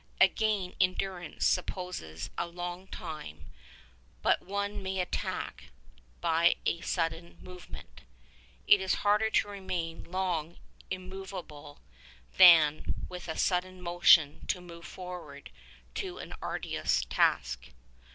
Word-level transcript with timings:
Again, 0.19 0.73
endurance 0.81 1.45
supposes 1.45 2.31
a 2.35 2.47
long 2.47 2.87
time, 2.87 3.45
but 4.23 4.41
one 4.41 4.81
may 4.81 4.99
attack 4.99 5.65
by 6.21 6.55
a 6.65 6.81
sudden 6.81 7.37
movement. 7.39 8.01
"It 8.65 8.81
is 8.81 8.95
harder 9.05 9.29
to 9.29 9.47
remain 9.47 10.03
long 10.03 10.57
immovable 10.89 11.81
than 12.37 13.05
with 13.09 13.27
a 13.27 13.37
sudden 13.37 13.79
motion 13.79 14.47
to 14.47 14.59
move 14.59 14.85
forward 14.87 15.51
to 15.93 16.17
an 16.17 16.33
arduous 16.41 17.05
task." 17.05 17.69